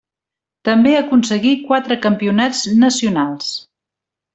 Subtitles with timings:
[0.69, 3.57] També aconseguí quatre campionats nacionals.